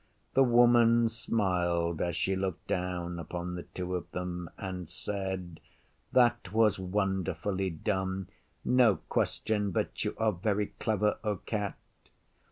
The 0.33 0.41
Woman 0.43 1.09
smiled 1.09 2.01
as 2.01 2.15
she 2.15 2.35
looked 2.35 2.65
down 2.65 3.19
upon 3.19 3.53
the 3.53 3.61
two 3.61 3.93
of 3.95 4.09
them 4.13 4.49
and 4.57 4.89
said, 4.89 5.59
'That 6.11 6.51
was 6.51 6.79
wonderfully 6.79 7.69
done. 7.69 8.27
No 8.65 8.95
question 8.95 9.69
but 9.69 10.03
you 10.03 10.15
are 10.17 10.31
very 10.33 10.73
clever, 10.79 11.19
O 11.23 11.35
Cat. 11.35 11.77